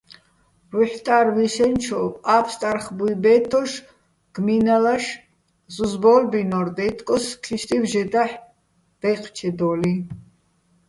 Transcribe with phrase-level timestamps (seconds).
[0.73, 3.71] ვუჰ̦ტა́რ ვიშენჩოვ, ა́ფსტარხ ბუჲ ბე́თთოშ,
[4.33, 5.05] გმინალაშ
[5.73, 8.33] ზუზ ბო́ლბინო́რ დაჲთკოს ქისტივ ჟე დაჰ̦
[9.01, 9.93] დაჲჴჩედო́ლიჼ.